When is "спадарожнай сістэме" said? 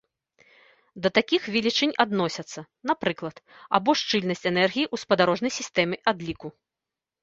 5.07-6.05